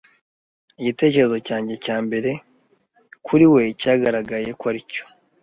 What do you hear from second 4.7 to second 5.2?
ari cyo.